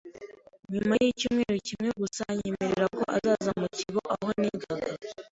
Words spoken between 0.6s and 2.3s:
nyuma y’icyumweru kimwe gusa